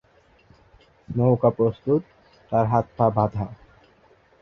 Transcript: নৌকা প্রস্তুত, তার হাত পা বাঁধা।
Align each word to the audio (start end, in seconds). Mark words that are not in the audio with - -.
নৌকা 1.07 1.49
প্রস্তুত, 1.49 2.01
তার 2.51 2.65
হাত 2.67 2.85
পা 2.97 3.05
বাঁধা। 3.15 3.45